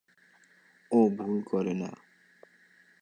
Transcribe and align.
ও 0.91 0.99
ভুল 1.17 1.35
করে 1.43 1.73
না। 1.73 1.91